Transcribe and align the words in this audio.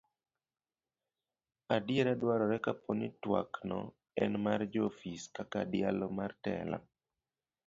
adiera 1.75 2.11
dwarore 2.21 2.57
kapo 2.65 2.91
ni 2.99 3.07
twak 3.21 3.51
no 3.69 3.79
en 4.23 4.31
mar 4.45 4.59
joofis 4.73 5.23
kaka 5.35 5.59
dialo 5.71 6.05
mar 6.17 6.31
telo 6.43 6.77